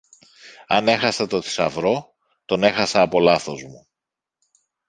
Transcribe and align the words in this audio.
Αν 0.67 0.87
έχασα 0.87 1.27
το 1.27 1.41
θησαυρό, 1.41 2.13
τον 2.45 2.63
έχασα 2.63 3.01
από 3.01 3.19
λάθος 3.19 3.63
μου. 3.63 3.87